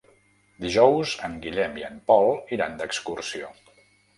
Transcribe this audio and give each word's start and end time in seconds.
Dijous 0.63 1.13
en 1.27 1.35
Guillem 1.45 1.77
i 1.81 1.85
en 1.91 2.01
Pol 2.09 2.33
iran 2.59 2.77
d'excursió. 2.81 3.53